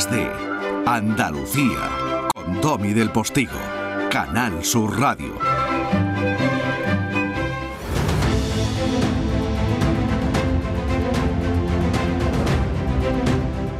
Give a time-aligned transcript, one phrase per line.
[0.00, 0.30] Días de
[0.86, 3.58] Andalucía con Domi del Postigo,
[4.10, 5.34] Canal Sur Radio.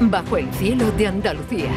[0.01, 1.71] Bajo el cielo de Andalucía.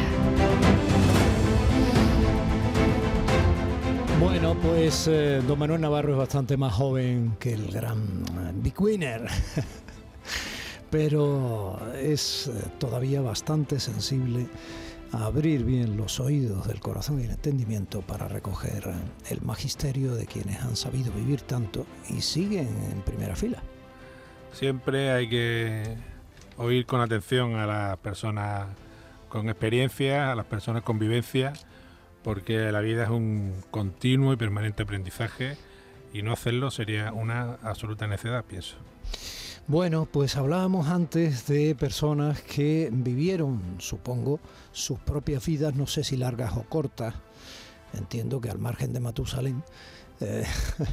[4.20, 8.78] Bueno, pues eh, don Manuel Navarro es bastante más joven que el gran eh, Big
[8.78, 9.26] Winner,
[10.94, 14.46] pero es eh, todavía bastante sensible
[15.10, 18.84] a abrir bien los oídos del corazón y el entendimiento para recoger
[19.28, 23.60] el magisterio de quienes han sabido vivir tanto y siguen en primera fila.
[24.52, 25.96] Siempre hay que
[26.58, 28.68] oír con atención a las personas
[29.28, 31.54] con experiencia, a las personas con vivencia,
[32.22, 35.56] porque la vida es un continuo y permanente aprendizaje
[36.12, 38.76] y no hacerlo sería una absoluta necedad, pienso.
[39.66, 44.38] Bueno, pues hablábamos antes de personas que vivieron, supongo,
[44.72, 47.14] sus propias vidas, no sé si largas o cortas,
[47.94, 49.64] entiendo que al margen de Matusalén,
[50.20, 50.44] eh,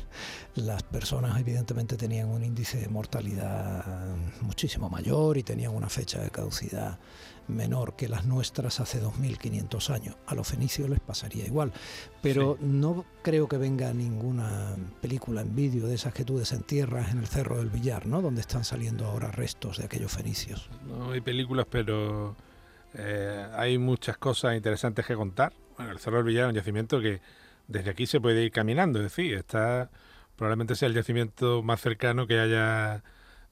[0.56, 6.30] las personas evidentemente tenían un índice de mortalidad muchísimo mayor y tenían una fecha de
[6.30, 7.00] caducidad
[7.48, 10.16] menor que las nuestras hace 2.500 años.
[10.26, 11.72] A los fenicios les pasaría igual.
[12.22, 17.20] Pero no creo que venga ninguna película en vídeo de esas que tú desentierras en
[17.20, 18.22] el Cerro del Villar, ¿no?
[18.22, 20.70] Donde están saliendo ahora restos de aquellos fenicios.
[20.88, 22.36] No hay películas, pero
[22.94, 25.54] eh, hay muchas cosas interesantes que contar.
[25.78, 27.22] Bueno, el Cerro del Villar es un yacimiento que
[27.68, 29.90] desde aquí se puede ir caminando, es decir, está
[30.36, 33.04] probablemente sea el yacimiento más cercano que haya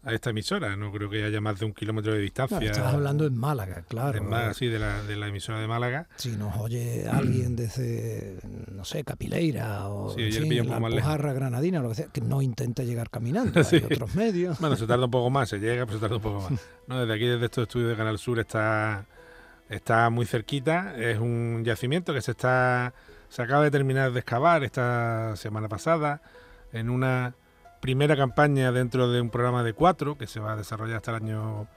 [0.04, 0.76] a esta emisora.
[0.76, 2.60] No creo que haya más de un kilómetro de distancia.
[2.60, 4.18] Estás hablando en Málaga, claro.
[4.18, 6.08] En Málaga, sí, de la, de la emisora de Málaga.
[6.16, 8.40] Si nos oye alguien desde,
[8.72, 10.78] no sé, Capileira o Sí, la.
[10.78, 13.64] Alpujarra Granadina, lo que sea, que no intente llegar caminando.
[13.70, 13.76] Sí.
[13.76, 14.60] Hay otros medios.
[14.60, 16.60] Bueno, se tarda un poco más, se llega, pero se tarda un poco más.
[16.88, 19.06] No, desde aquí, desde estos estudios de Canal Sur, está,
[19.70, 20.96] está muy cerquita.
[20.98, 22.94] Es un yacimiento que se está
[23.30, 26.22] se acaba de terminar de excavar esta semana pasada
[26.74, 27.36] en una
[27.80, 31.24] primera campaña dentro de un programa de cuatro que se va a desarrollar hasta el
[31.24, 31.68] año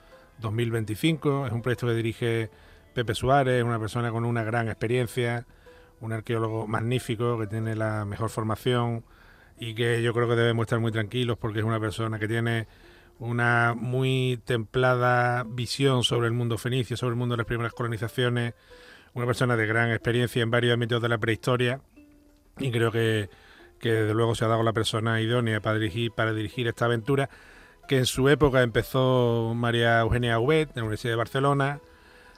[0.41, 1.47] 2025.
[1.47, 2.51] Es un proyecto que dirige
[2.95, 5.47] Pepe Suárez, una persona con una gran experiencia,
[6.01, 9.05] un arqueólogo magnífico que tiene la mejor formación
[9.59, 12.67] y que yo creo que debemos estar muy tranquilos porque es una persona que tiene
[13.19, 18.55] una muy templada visión sobre el mundo fenicio, sobre el mundo de las primeras colonizaciones,
[19.15, 21.81] una persona de gran experiencia en varios ámbitos de la prehistoria
[22.59, 23.29] y creo que,
[23.79, 27.29] que desde luego se ha dado la persona idónea para dirigir, para dirigir esta aventura
[27.89, 31.81] que en su época empezó María Eugenia Ubet en la Universidad de Barcelona,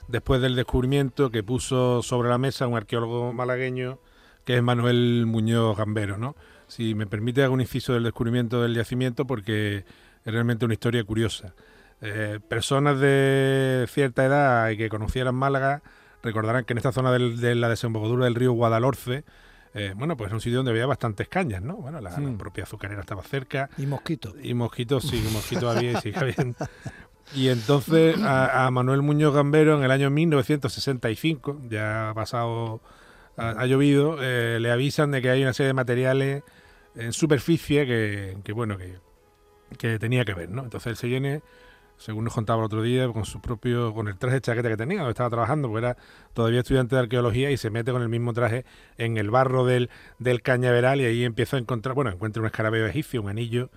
[0.07, 3.99] después del descubrimiento que puso sobre la mesa un arqueólogo malagueño
[4.43, 6.35] que es Manuel Muñoz Gambero, ¿no?
[6.67, 9.85] Si me permite hago un inciso del descubrimiento del yacimiento porque
[10.23, 11.55] es realmente una historia curiosa.
[12.01, 15.81] Eh, personas de cierta edad y que conocieran Málaga
[16.25, 19.23] recordarán que en esta zona del- de la desembocadura del río Guadalhorce,
[19.73, 21.75] eh, bueno, pues es un sitio donde había bastantes cañas, ¿no?
[21.77, 24.33] Bueno, la, la propia azucarera estaba cerca Y mosquitos.
[24.41, 26.55] y mosquitos, sí, mosquitos había y sigue habiendo.
[27.33, 32.81] Y entonces a, a Manuel Muñoz Gambero en el año 1965, ya ha pasado,
[33.37, 36.43] ha, ha llovido, eh, le avisan de que hay una serie de materiales
[36.95, 38.95] en superficie que, que, bueno, que,
[39.77, 40.63] que tenía que ver, ¿no?
[40.63, 41.41] Entonces él se viene,
[41.97, 44.77] según nos contaba el otro día, con su propio, con el traje de chaqueta que
[44.77, 45.97] tenía, donde estaba trabajando, porque era
[46.33, 48.65] todavía estudiante de arqueología y se mete con el mismo traje
[48.97, 49.89] en el barro del,
[50.19, 53.69] del cañaveral y ahí empieza a encontrar, bueno, encuentra un escarabeo egipcio, un anillo,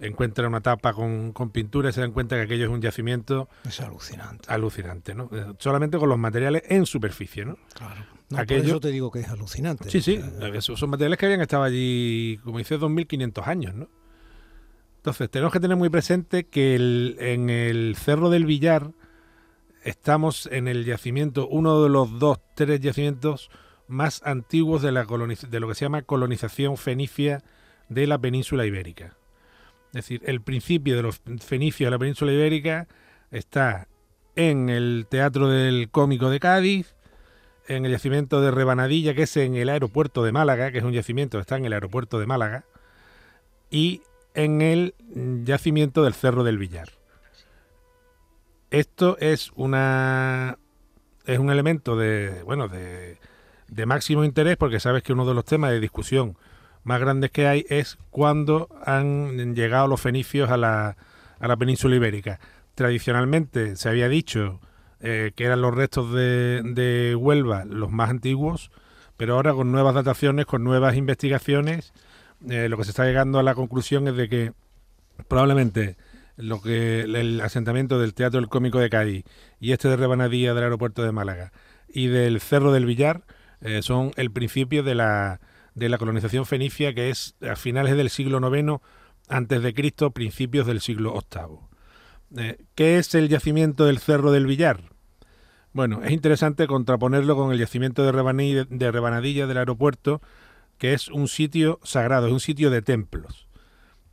[0.00, 3.48] encuentra una tapa con, con pintura y se dan cuenta que aquello es un yacimiento
[3.64, 4.44] Es alucinante.
[4.52, 5.30] alucinante, ¿no?
[5.32, 7.56] Eh, Solamente con los materiales en superficie, ¿no?
[7.74, 8.04] Claro.
[8.30, 9.88] No, Aquello- Por eso te digo que es alucinante.
[9.90, 13.88] Sí, sí, Eh, esos son materiales que habían estado allí, como dice, 2.500 años, ¿no?
[15.04, 16.76] Entonces, tenemos que tener muy presente que
[17.18, 18.92] en el Cerro del Villar
[19.82, 23.50] estamos en el yacimiento, uno de los dos, tres yacimientos
[23.86, 27.42] más antiguos de, la de lo que se llama colonización fenicia
[27.90, 29.18] de la península ibérica.
[29.88, 32.88] Es decir, el principio de los fenicios de la península ibérica
[33.30, 33.88] está
[34.36, 36.96] en el Teatro del Cómico de Cádiz,
[37.68, 40.94] en el yacimiento de Rebanadilla, que es en el aeropuerto de Málaga, que es un
[40.94, 42.64] yacimiento que está en el aeropuerto de Málaga,
[43.70, 44.00] y
[44.34, 44.94] en el
[45.44, 46.88] yacimiento del Cerro del Villar.
[48.70, 50.58] Esto es una
[51.26, 53.18] es un elemento de bueno de,
[53.68, 56.36] de máximo interés porque sabes que uno de los temas de discusión
[56.82, 60.96] más grandes que hay es cuándo han llegado los fenicios a la,
[61.38, 62.40] a la península ibérica.
[62.74, 64.60] Tradicionalmente se había dicho
[65.00, 68.70] eh, que eran los restos de, de Huelva los más antiguos,
[69.16, 71.94] pero ahora con nuevas dataciones, con nuevas investigaciones,
[72.48, 74.52] eh, lo que se está llegando a la conclusión es de que
[75.28, 75.96] probablemente
[76.36, 79.24] lo que el asentamiento del Teatro del Cómico de Cádiz
[79.60, 81.52] y este de Rebanadilla del aeropuerto de Málaga
[81.88, 83.24] y del Cerro del Villar
[83.60, 85.40] eh, son el principio de la,
[85.74, 88.80] de la colonización fenicia que es a finales del siglo IX
[89.28, 91.58] antes de Cristo, principios del siglo VIII.
[92.36, 94.80] Eh, ¿Qué es el yacimiento del Cerro del Villar?
[95.72, 100.20] Bueno, es interesante contraponerlo con el yacimiento de, de Rebanadilla del aeropuerto,
[100.78, 103.48] que es un sitio sagrado, es un sitio de templos.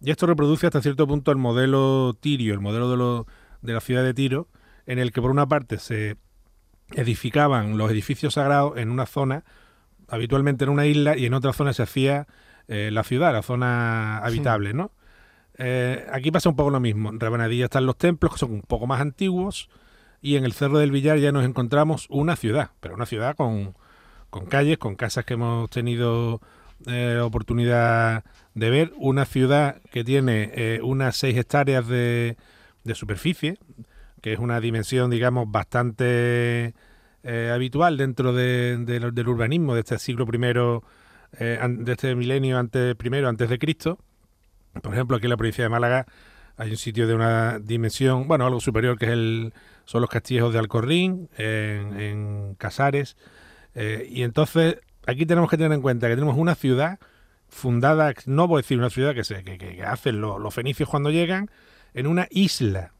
[0.01, 3.25] Y esto reproduce hasta cierto punto el modelo tirio, el modelo
[3.61, 4.47] de, la ciudad de Tiro,
[4.85, 6.17] en el que por una parte se
[6.93, 9.43] edificaban los edificios sagrados en una zona,
[10.07, 12.27] habitualmente en una isla, y en otra zona se hacía
[12.67, 14.91] eh, la ciudad, la zona habitable, ¿no?
[15.57, 17.09] Eh, aquí pasa un poco lo mismo.
[17.09, 19.69] En Rabanadilla están los templos, que son un poco más antiguos,
[20.19, 23.75] y en el Cerro del Villar ya nos encontramos una ciudad, pero una ciudad con,
[24.31, 26.41] con calles, con casas que hemos tenido
[26.87, 28.23] eh, oportunidad
[28.55, 32.37] de ver una ciudad que tiene eh, unas 6 hectáreas de,
[32.95, 33.59] superficie,
[34.21, 36.73] que es una dimensión, digamos, bastante
[37.23, 40.83] eh, habitual dentro de, del urbanismo de este siglo primero,
[41.37, 43.99] de este milenio antes primero antes de Cristo.
[44.81, 46.05] Por ejemplo, aquí en la provincia de Málaga
[46.57, 49.53] hay un sitio de una dimensión, bueno, algo superior que es el,
[49.85, 53.17] son los castillejos de Alcorrín, en, en Casares.
[53.75, 56.99] Y entonces aquí tenemos que tener en cuenta que tenemos una ciudad
[57.51, 61.49] fundada, no voy a decir una ciudad que, se, que, hacen los fenicios cuando llegan,
[61.93, 62.93] en una isla.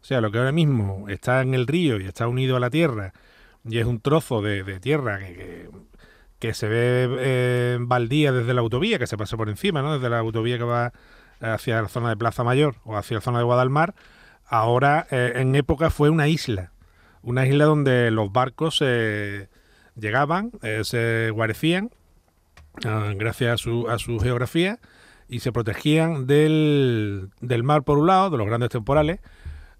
[0.00, 2.70] O sea, lo que ahora mismo está en el río y está unido a la
[2.70, 3.12] tierra,
[3.64, 5.70] y es un trozo de, tierra que,
[6.38, 9.94] que, se ve eh, baldía desde la autovía, que se pasa por encima, ¿no?
[9.94, 10.92] Desde la autovía que va
[11.40, 13.94] hacia la zona de Plaza Mayor o hacia la zona de Guadalmar,
[14.44, 16.72] ahora eh, en época fue una isla.
[17.22, 19.48] Una isla donde los barcos eh,
[19.96, 20.52] llegaban,
[20.82, 21.90] se guarecían
[22.82, 24.80] Ah, gracias a su, a su geografía
[25.28, 29.20] y se protegían del, del mar por un lado, de los grandes temporales.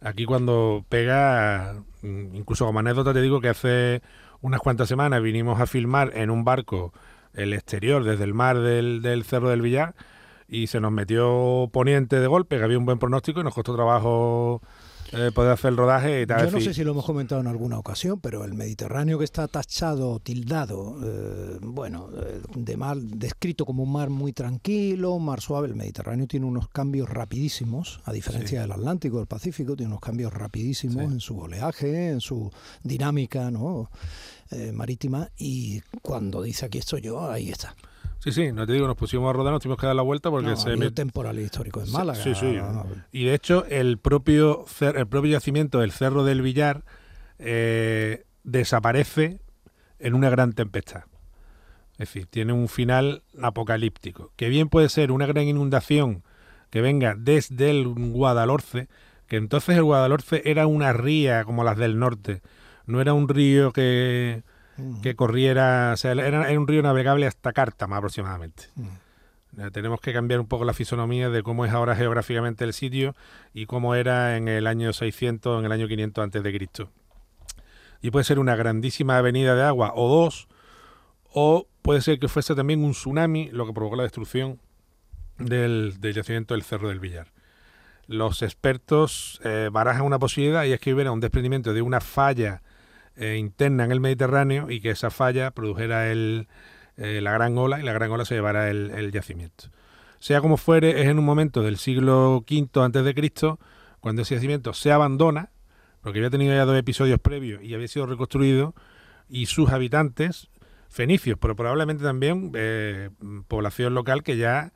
[0.01, 4.03] Aquí cuando pega, mm, incluso como anécdota te digo que hace
[4.43, 6.93] unas cuantas semanas vinimos a filmar en un barco
[7.35, 9.95] el exterior desde el mar del, del Cerro del Villar
[10.49, 13.75] y se nos metió poniente de golpe, que había un buen pronóstico y nos costó
[13.75, 14.63] trabajo
[15.13, 16.47] eh, poder hacer el rodaje y tal.
[16.47, 19.49] Yo no sé si lo hemos comentado en alguna ocasión, pero el Mediterráneo que está
[19.49, 25.41] tachado, tildado, eh, bueno, eh, de mar, descrito como un mar muy tranquilo, un mar
[25.41, 30.01] suave, el Mediterráneo tiene unos cambios rapidísimos, a diferencia del Atlántico, del Pacífico, tiene unos
[30.01, 32.51] cambios rapidísimos en su oleaje, en su
[32.83, 33.91] dinámica ¿no?
[34.73, 37.75] marítima, y cuando dice aquí estoy yo, ahí está.
[38.19, 40.31] Sí, sí, no te digo, nos pusimos a rodar, nos tuvimos que dar la vuelta
[40.31, 40.91] porque se me...
[40.91, 42.23] temporal histórico en Málaga.
[42.23, 42.59] Sí, sí.
[43.13, 46.85] Y de hecho, el propio, el propio yacimiento del Cerro del Villar
[47.39, 49.41] eh, desaparece
[49.99, 51.05] en una gran tempestad.
[51.93, 54.33] Es decir, tiene un final apocalíptico.
[54.37, 56.25] Que bien puede ser una gran inundación
[56.71, 58.89] que venga desde el Guadalhorce,
[59.29, 62.43] que entonces el Guadalhorce era una ría como las del norte,
[62.87, 64.43] no era un río que
[65.03, 68.65] que corriera, o sea, era, un río navegable hasta Cártama aproximadamente.
[69.73, 73.15] Tenemos que cambiar un poco la fisonomía de cómo es ahora geográficamente el sitio
[73.53, 76.91] y cómo era en el año 600, en el año 500 antes de Cristo.
[78.03, 80.49] Y puede ser una grandísima avenida de agua o dos,
[81.33, 84.61] o puede ser que fuese también un tsunami lo que provocó la destrucción
[85.39, 87.33] del, yacimiento del Cerro del Villar.
[88.07, 92.63] Los expertos eh, barajan una posibilidad y es que hubiera un desprendimiento de una falla
[93.17, 96.49] eh, interna en el Mediterráneo y que esa falla produjera el,
[96.97, 99.67] eh, la gran ola y la gran ola se llevara el, yacimiento.
[100.19, 103.59] Sea como fuere, es en un momento del siglo V antes de Cristo
[104.01, 105.51] cuando ese yacimiento se abandona,
[106.03, 108.75] porque había tenido ya dos episodios previos y había sido reconstruido,
[109.29, 110.51] y sus habitantes,
[110.89, 113.11] fenicios, pero probablemente también eh,
[113.49, 114.73] población local que ya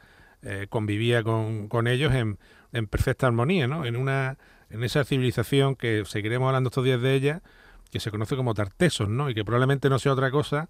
[0.70, 2.38] convivía con, con ellos en,
[2.72, 3.84] en, perfecta armonía, ¿no?
[3.84, 4.38] En una
[4.70, 7.42] en esa civilización que seguiremos hablando estos días de ella,
[7.90, 9.30] que se conoce como tartesos, ¿no?
[9.30, 10.68] Y que probablemente no sea otra cosa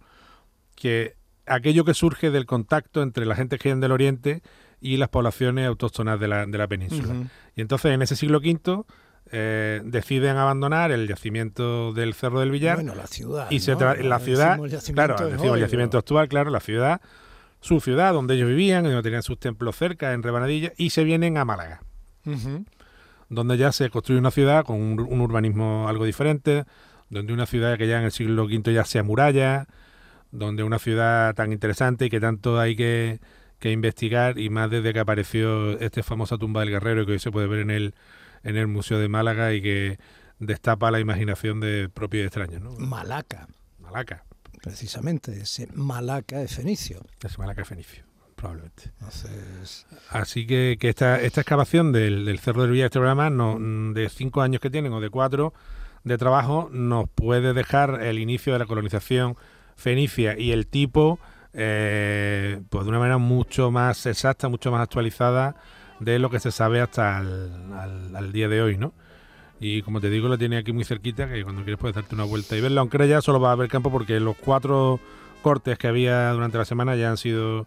[0.77, 4.43] que aquello que surge del contacto entre la gente que viene del Oriente
[4.81, 7.15] y las poblaciones autóctonas de la, de la península.
[7.57, 8.85] Y entonces en ese siglo V
[9.31, 12.77] eh, deciden abandonar el yacimiento del Cerro del Villar.
[12.77, 13.51] Bueno, la ciudad.
[13.51, 14.59] Y se la ciudad,
[14.95, 17.01] claro, decimos el yacimiento actual, claro, la ciudad,
[17.61, 21.37] su ciudad donde ellos vivían, donde tenían sus templos cerca, en Rebanadilla, y se vienen
[21.37, 21.83] a Málaga.
[23.31, 26.65] Donde ya se construye una ciudad con un urbanismo algo diferente,
[27.11, 29.67] donde una ciudad que ya en el siglo V ya se amuralla,
[30.31, 33.21] donde una ciudad tan interesante y que tanto hay que,
[33.63, 37.47] investigar, y más desde que apareció esta famosa tumba del guerrero que hoy se puede
[37.47, 37.95] ver en el,
[38.45, 39.99] en el Museo de Málaga y que
[40.39, 42.63] destapa la imaginación de propios extraños.
[42.63, 42.73] ¿no?
[42.73, 43.49] Malaca.
[43.81, 44.25] Malaca.
[44.63, 47.05] Precisamente, ese Malaca de Fenicio.
[47.25, 48.05] Ese Malaca de Fenicio.
[48.37, 48.93] probablemente.
[50.11, 53.59] Así que, que esta, esta excavación del, del Cerro del Villa, este programa, no,
[53.93, 55.55] de cinco años que tienen o de cuatro
[56.05, 59.37] de trabajo, nos puede dejar el inicio de la colonización
[59.77, 61.19] fenicia y el tipo,
[61.53, 65.57] eh, pues de una manera mucho más exacta, mucho más actualizada
[66.01, 68.93] de lo que se sabe hasta el, al, día de hoy, ¿no?
[69.61, 72.25] Y como te digo, lo tiene aquí muy cerquita, que cuando quieres puedes darte una
[72.25, 75.01] vuelta y verlo, aunque ya solo va a haber campo porque los cuatro
[75.43, 77.67] cortes que había durante la semana ya han sido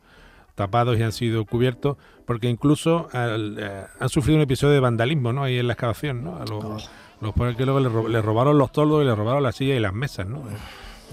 [0.55, 5.43] tapados y han sido cubiertos, porque incluso eh, han sufrido un episodio de vandalismo, ¿no?
[5.43, 6.39] Ahí en la excavación, ¿no?
[6.45, 6.89] Los,
[7.21, 10.27] los que luego le, robaron los toldos y le robaron las sillas y las mesas,
[10.27, 10.43] ¿no?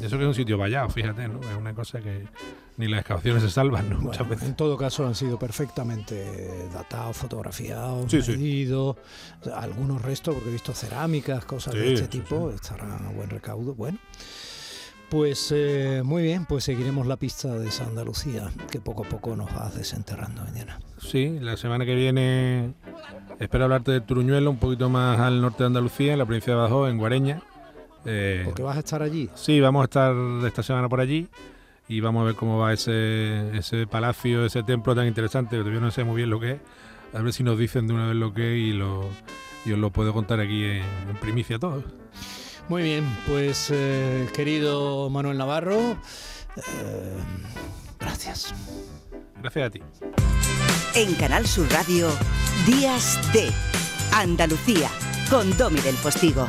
[0.03, 1.41] Eso que es un sitio vallado, fíjate, ¿no?
[1.41, 2.27] Es una cosa que
[2.77, 3.99] ni las excavaciones se salvan, ¿no?
[3.99, 4.49] Muchas veces.
[4.49, 8.97] En todo caso han sido perfectamente datados, fotografiados, medidos,
[9.55, 13.75] algunos restos, porque he visto cerámicas, cosas de este tipo, estarán a buen recaudo.
[13.75, 13.99] Bueno.
[15.11, 19.35] Pues eh, muy bien, pues seguiremos la pista de San Andalucía, que poco a poco
[19.37, 20.81] nos va desenterrando mañana.
[20.99, 22.75] Sí, la semana que viene
[23.39, 26.59] espero hablarte de Turuñuelo, un poquito más al norte de Andalucía, en la provincia de
[26.59, 27.43] Badajoz, en Guareña.
[28.05, 29.31] Eh, ¿Porque vas a estar allí?
[29.35, 30.15] Sí, vamos a estar
[30.47, 31.29] esta semana por allí
[31.89, 35.91] y vamos a ver cómo va ese, ese palacio, ese templo tan interesante, todavía no
[35.91, 36.61] sé muy bien lo que es.
[37.15, 39.09] A ver si nos dicen de una vez lo que es y, lo,
[39.65, 40.85] y os lo puedo contar aquí en,
[41.21, 41.85] primicia a todos.
[42.69, 45.97] Muy bien, pues eh, querido Manuel Navarro,
[46.57, 47.17] eh,
[47.99, 48.55] gracias.
[49.41, 49.81] Gracias a ti.
[50.95, 52.11] En Canal Sur Radio,
[52.67, 53.51] Días de
[54.13, 54.91] Andalucía,
[55.31, 56.47] con Domi del Postigo.